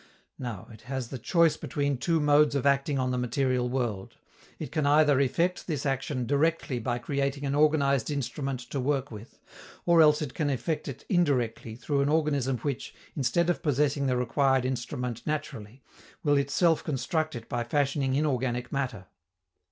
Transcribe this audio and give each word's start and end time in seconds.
Now, 0.39 0.67
it 0.73 0.81
has 0.89 1.09
the 1.09 1.19
choice 1.19 1.57
between 1.57 1.99
two 1.99 2.19
modes 2.19 2.55
of 2.55 2.65
acting 2.65 2.97
on 2.97 3.11
the 3.11 3.19
material 3.19 3.69
world: 3.69 4.15
it 4.57 4.71
can 4.71 4.87
either 4.87 5.19
effect 5.19 5.67
this 5.67 5.85
action 5.85 6.25
directly 6.25 6.79
by 6.79 6.97
creating 6.97 7.45
an 7.45 7.53
organized 7.53 8.09
instrument 8.09 8.61
to 8.71 8.79
work 8.79 9.11
with; 9.11 9.37
or 9.85 10.01
else 10.01 10.19
it 10.23 10.33
can 10.33 10.49
effect 10.49 10.87
it 10.87 11.05
indirectly 11.07 11.75
through 11.75 12.01
an 12.01 12.09
organism 12.09 12.57
which, 12.61 12.95
instead 13.15 13.47
of 13.47 13.61
possessing 13.61 14.07
the 14.07 14.17
required 14.17 14.65
instrument 14.65 15.21
naturally, 15.27 15.83
will 16.23 16.35
itself 16.37 16.83
construct 16.83 17.35
it 17.35 17.47
by 17.47 17.63
fashioning 17.63 18.15
inorganic 18.15 18.71
matter. 18.71 19.05